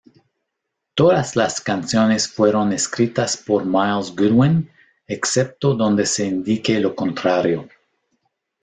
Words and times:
Todas 0.95 1.35
las 1.35 1.61
canciones 1.61 2.27
fueron 2.27 2.73
escritas 2.73 3.37
por 3.37 3.65
Myles 3.65 4.09
Goodwyn, 4.15 4.67
excepto 5.05 5.75
donde 5.75 6.07
se 6.07 6.25
indique 6.25 6.79
lo 6.79 6.95
contrario 6.95 7.69